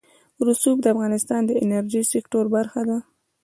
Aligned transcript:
رسوب 0.47 0.77
د 0.81 0.85
افغانستان 0.93 1.41
د 1.45 1.51
انرژۍ 1.63 2.03
سکتور 2.13 2.45
برخه 2.55 2.81
ده. 2.89 2.97